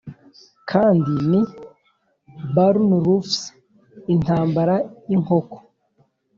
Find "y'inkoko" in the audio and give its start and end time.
5.09-5.57